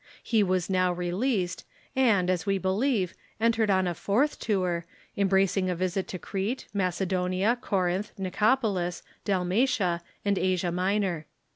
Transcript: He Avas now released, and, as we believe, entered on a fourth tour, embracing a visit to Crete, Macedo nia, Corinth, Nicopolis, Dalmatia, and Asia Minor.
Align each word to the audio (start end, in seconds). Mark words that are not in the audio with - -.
He 0.23 0.43
Avas 0.43 0.67
now 0.67 0.91
released, 0.91 1.63
and, 1.95 2.31
as 2.31 2.43
we 2.47 2.57
believe, 2.57 3.13
entered 3.39 3.69
on 3.69 3.85
a 3.85 3.93
fourth 3.93 4.39
tour, 4.39 4.83
embracing 5.15 5.69
a 5.69 5.75
visit 5.75 6.07
to 6.07 6.17
Crete, 6.17 6.65
Macedo 6.73 7.27
nia, 7.29 7.55
Corinth, 7.55 8.11
Nicopolis, 8.17 9.03
Dalmatia, 9.25 10.01
and 10.25 10.39
Asia 10.39 10.71
Minor. 10.71 11.27